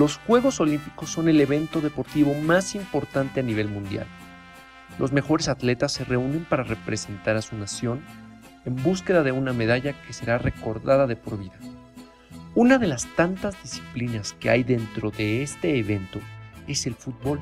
[0.00, 4.06] Los Juegos Olímpicos son el evento deportivo más importante a nivel mundial.
[4.98, 8.00] Los mejores atletas se reúnen para representar a su nación
[8.64, 11.58] en búsqueda de una medalla que será recordada de por vida.
[12.54, 16.18] Una de las tantas disciplinas que hay dentro de este evento
[16.66, 17.38] es el fútbol,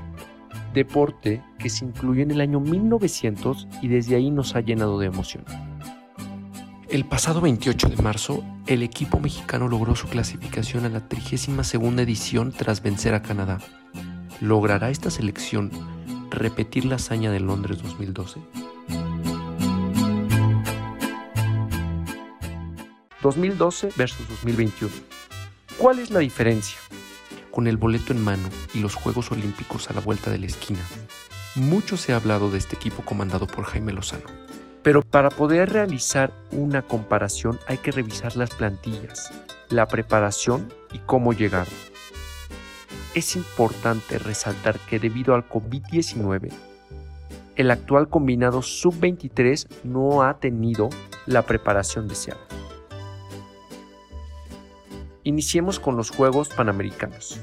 [0.75, 5.07] deporte que se incluyó en el año 1900 y desde ahí nos ha llenado de
[5.07, 5.45] emoción.
[6.91, 12.51] El pasado 28 de marzo, el equipo mexicano logró su clasificación a la 32 edición
[12.51, 13.59] tras vencer a Canadá.
[14.41, 15.71] ¿Logrará esta selección
[16.31, 18.41] repetir la hazaña de Londres 2012?
[23.21, 24.95] 2012 versus 2021.
[25.77, 26.79] ¿Cuál es la diferencia?
[27.51, 30.81] Con el boleto en mano y los Juegos Olímpicos a la vuelta de la esquina,
[31.55, 34.48] mucho se ha hablado de este equipo comandado por Jaime Lozano.
[34.83, 39.33] Pero para poder realizar una comparación hay que revisar las plantillas,
[39.69, 41.67] la preparación y cómo llegar.
[43.15, 46.51] Es importante resaltar que debido al COVID-19,
[47.57, 50.91] el actual combinado sub-23 no ha tenido
[51.27, 52.41] la preparación deseada.
[55.25, 57.41] Iniciemos con los Juegos Panamericanos.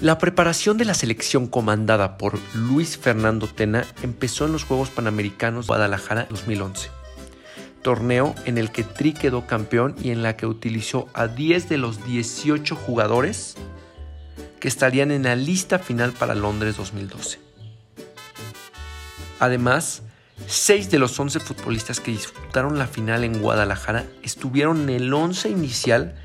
[0.00, 5.68] La preparación de la selección comandada por Luis Fernando Tena empezó en los Juegos Panamericanos
[5.68, 6.90] Guadalajara 2011,
[7.80, 11.78] torneo en el que Tri quedó campeón y en la que utilizó a 10 de
[11.78, 13.54] los 18 jugadores
[14.58, 17.38] que estarían en la lista final para Londres 2012.
[19.38, 20.02] Además,
[20.48, 25.50] 6 de los 11 futbolistas que disputaron la final en Guadalajara estuvieron en el 11
[25.50, 26.16] inicial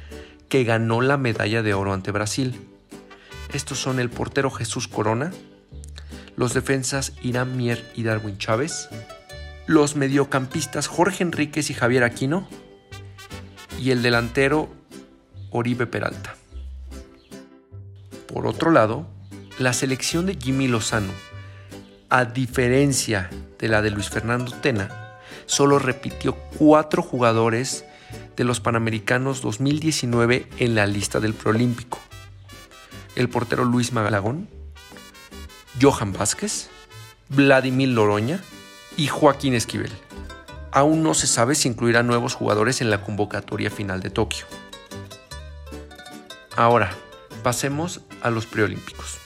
[0.49, 2.59] que ganó la medalla de oro ante Brasil.
[3.53, 5.31] Estos son el portero Jesús Corona,
[6.35, 8.89] los defensas Irán Mier y Darwin Chávez,
[9.65, 12.47] los mediocampistas Jorge Enríquez y Javier Aquino.
[13.79, 14.69] Y el delantero
[15.51, 16.35] Oribe Peralta.
[18.27, 19.07] Por otro lado,
[19.57, 21.13] la selección de Jimmy Lozano,
[22.09, 27.85] a diferencia de la de Luis Fernando Tena, solo repitió cuatro jugadores
[28.35, 31.99] de los Panamericanos 2019 en la lista del Proolímpico
[33.19, 34.47] el portero Luis Magalagón,
[35.79, 36.69] Johan Vázquez,
[37.27, 38.39] Vladimir Loroña
[38.95, 39.91] y Joaquín Esquivel.
[40.71, 44.45] Aún no se sabe si incluirá nuevos jugadores en la convocatoria final de Tokio.
[46.55, 46.93] Ahora,
[47.43, 49.17] pasemos a los preolímpicos.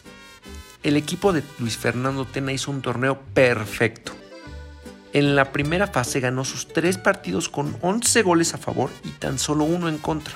[0.82, 4.12] El equipo de Luis Fernando Tena hizo un torneo perfecto.
[5.14, 9.38] En la primera fase ganó sus tres partidos con 11 goles a favor y tan
[9.38, 10.34] solo uno en contra.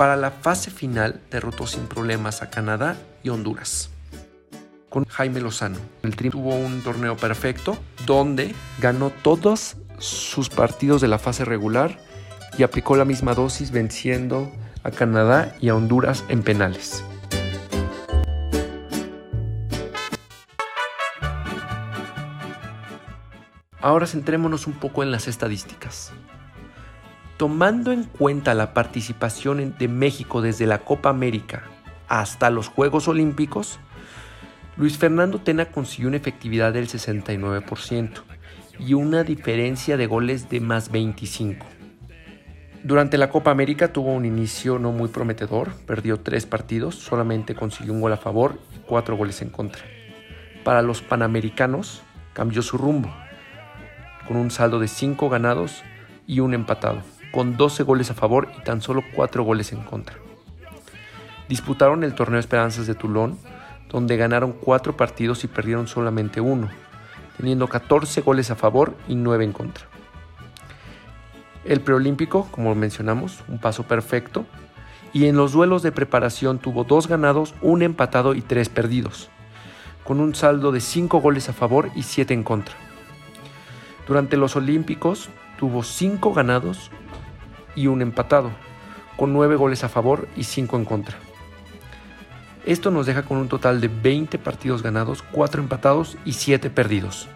[0.00, 3.90] Para la fase final derrotó sin problemas a Canadá y Honduras.
[4.88, 5.76] Con Jaime Lozano.
[6.02, 11.98] El Tri tuvo un torneo perfecto donde ganó todos sus partidos de la fase regular
[12.56, 14.50] y aplicó la misma dosis venciendo
[14.84, 17.04] a Canadá y a Honduras en penales.
[23.82, 26.10] Ahora centrémonos un poco en las estadísticas.
[27.40, 31.62] Tomando en cuenta la participación de México desde la Copa América
[32.06, 33.78] hasta los Juegos Olímpicos,
[34.76, 38.10] Luis Fernando Tena consiguió una efectividad del 69%
[38.78, 41.64] y una diferencia de goles de más 25.
[42.84, 47.94] Durante la Copa América tuvo un inicio no muy prometedor, perdió tres partidos, solamente consiguió
[47.94, 49.82] un gol a favor y cuatro goles en contra.
[50.62, 52.02] Para los Panamericanos
[52.34, 53.10] cambió su rumbo,
[54.28, 55.82] con un saldo de cinco ganados
[56.26, 57.02] y un empatado
[57.32, 60.16] con 12 goles a favor y tan solo 4 goles en contra.
[61.48, 63.38] Disputaron el torneo Esperanzas de Toulon,
[63.88, 66.68] donde ganaron 4 partidos y perdieron solamente uno,
[67.36, 69.84] teniendo 14 goles a favor y 9 en contra.
[71.64, 74.46] El preolímpico, como mencionamos, un paso perfecto,
[75.12, 79.28] y en los duelos de preparación tuvo 2 ganados, 1 empatado y 3 perdidos,
[80.04, 82.74] con un saldo de 5 goles a favor y 7 en contra.
[84.06, 86.90] Durante los Olímpicos tuvo 5 ganados,
[87.74, 88.50] y un empatado,
[89.16, 91.16] con 9 goles a favor y 5 en contra.
[92.66, 97.28] Esto nos deja con un total de 20 partidos ganados, 4 empatados y 7 perdidos.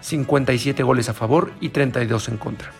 [0.00, 2.72] 57 goles a favor y 32 en contra.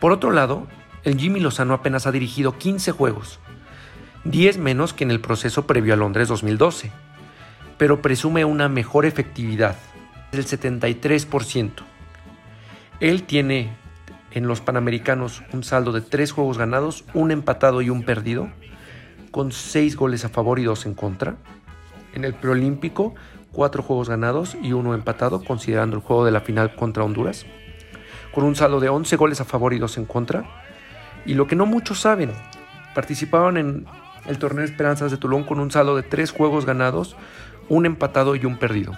[0.00, 0.66] Por otro lado,
[1.04, 3.38] el Jimmy Lozano apenas ha dirigido 15 juegos,
[4.24, 6.90] 10 menos que en el proceso previo a Londres 2012,
[7.78, 9.76] pero presume una mejor efectividad,
[10.32, 11.70] del 73%.
[13.00, 13.70] Él tiene
[14.32, 18.48] en los Panamericanos un saldo de tres juegos ganados, un empatado y un perdido,
[19.30, 21.36] con seis goles a favor y dos en contra.
[22.14, 23.14] En el preolímpico,
[23.52, 27.46] cuatro juegos ganados y uno empatado, considerando el juego de la final contra Honduras,
[28.32, 30.44] con un saldo de 11 goles a favor y dos en contra.
[31.24, 32.32] Y lo que no muchos saben,
[32.96, 33.84] Participaron en
[34.24, 37.14] el torneo Esperanzas de Tulón con un saldo de tres juegos ganados,
[37.68, 38.94] un empatado y un perdido,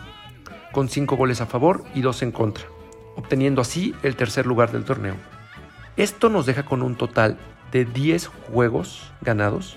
[0.71, 2.65] con cinco goles a favor y dos en contra,
[3.19, 5.17] obteniendo así el tercer lugar del torneo.
[5.97, 7.37] Esto nos deja con un total
[7.73, 9.77] de 10 juegos ganados,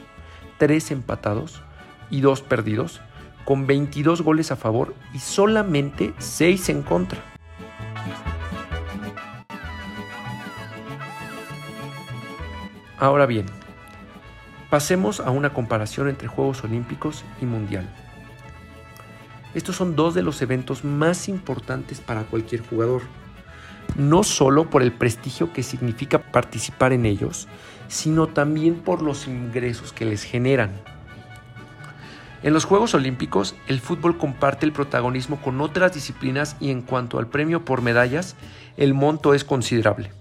[0.60, 1.64] 3 empatados
[2.12, 3.02] y 2 perdidos,
[3.44, 7.20] con 22 goles a favor y solamente 6 en contra.
[13.00, 13.48] Ahora bien,
[14.70, 17.90] pasemos a una comparación entre Juegos Olímpicos y Mundial.
[19.56, 23.02] Estos son dos de los eventos más importantes para cualquier jugador,
[23.96, 27.48] no solo por el prestigio que significa participar en ellos,
[27.88, 30.72] sino también por los ingresos que les generan.
[32.44, 37.20] En los Juegos Olímpicos, el fútbol comparte el protagonismo con otras disciplinas y en cuanto
[37.20, 38.36] al premio por medallas,
[38.78, 40.12] el monto es considerable.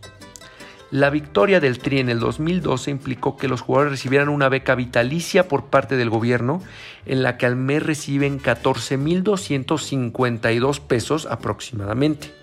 [0.90, 5.46] La victoria del Tri en el 2012 implicó que los jugadores recibieran una beca vitalicia
[5.46, 6.60] por parte del gobierno,
[7.06, 12.39] en la que al mes reciben 14.252 pesos aproximadamente.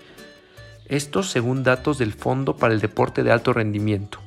[0.88, 4.20] Esto según datos del Fondo para el Deporte de Alto Rendimiento.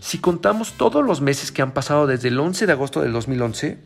[0.00, 3.78] Si contamos todos los meses que han pasado desde el 11 de agosto del 2011,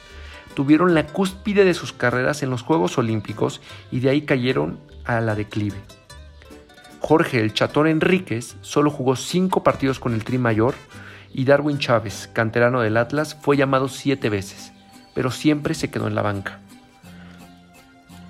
[0.55, 5.21] tuvieron la cúspide de sus carreras en los Juegos Olímpicos y de ahí cayeron a
[5.21, 5.79] la declive.
[7.01, 10.75] Jorge el Chatón Enríquez solo jugó cinco partidos con el Tri Mayor
[11.33, 14.73] y Darwin Chávez, canterano del Atlas, fue llamado siete veces,
[15.15, 16.61] pero siempre se quedó en la banca.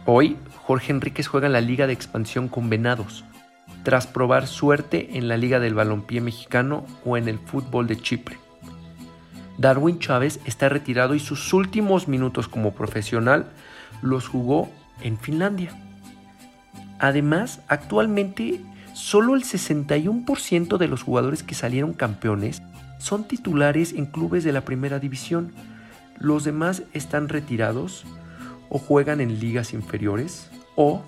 [0.07, 3.25] Hoy, Jorge Enríquez juega en la Liga de Expansión con Venados,
[3.83, 8.39] tras probar suerte en la Liga del Balompié Mexicano o en el fútbol de Chipre.
[9.61, 13.53] Darwin Chávez está retirado y sus últimos minutos como profesional
[14.01, 14.71] los jugó
[15.03, 15.71] en Finlandia.
[16.99, 18.63] Además, actualmente
[18.95, 22.63] solo el 61% de los jugadores que salieron campeones
[22.99, 25.53] son titulares en clubes de la primera división.
[26.19, 28.07] Los demás están retirados
[28.71, 31.03] o juegan en ligas inferiores o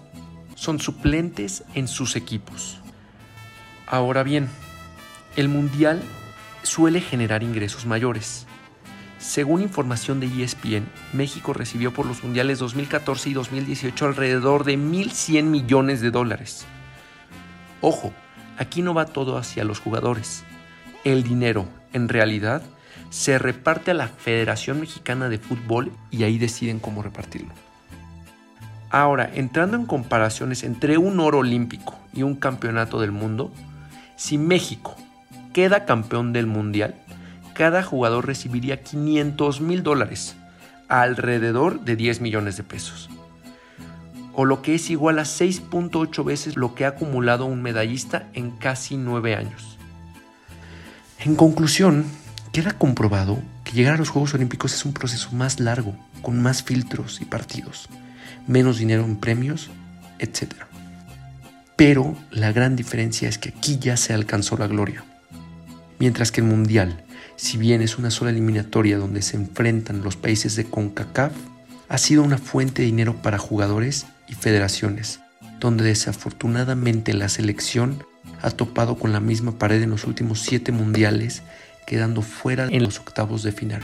[0.57, 2.81] son suplentes en sus equipos.
[3.87, 4.51] Ahora bien,
[5.37, 6.03] el Mundial
[6.63, 8.47] suele generar ingresos mayores.
[9.19, 15.45] Según información de ESPN, México recibió por los mundiales 2014 y 2018 alrededor de 1.100
[15.45, 16.67] millones de dólares.
[17.81, 18.13] Ojo,
[18.59, 20.45] aquí no va todo hacia los jugadores.
[21.05, 22.63] El dinero, en realidad,
[23.11, 27.53] se reparte a la Federación Mexicana de Fútbol y ahí deciden cómo repartirlo.
[28.91, 33.53] Ahora, entrando en comparaciones entre un oro olímpico y un campeonato del mundo,
[34.17, 34.97] si México
[35.53, 36.95] queda campeón del mundial,
[37.55, 40.37] cada jugador recibiría 500 mil dólares,
[40.89, 43.11] alrededor de 10 millones de pesos,
[44.33, 48.51] o lo que es igual a 6.8 veces lo que ha acumulado un medallista en
[48.53, 49.79] casi 9 años.
[51.19, 52.05] En conclusión,
[52.53, 56.63] queda comprobado que llegar a los Juegos Olímpicos es un proceso más largo, con más
[56.63, 57.89] filtros y partidos,
[58.47, 59.71] menos dinero en premios,
[60.19, 60.55] etc.
[61.77, 65.05] Pero la gran diferencia es que aquí ya se alcanzó la gloria
[66.03, 67.05] mientras que el Mundial,
[67.37, 71.33] si bien es una sola eliminatoria donde se enfrentan los países de CONCACAF,
[71.89, 75.21] ha sido una fuente de dinero para jugadores y federaciones,
[75.61, 78.05] donde desafortunadamente la selección
[78.41, 81.45] ha topado con la misma pared en los últimos siete mundiales,
[81.87, 83.83] quedando fuera en los octavos de final.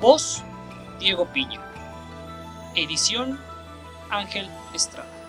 [0.01, 0.43] Voz
[0.99, 1.61] Diego Piña.
[2.75, 3.39] Edición
[4.11, 5.20] Ángel Estrada.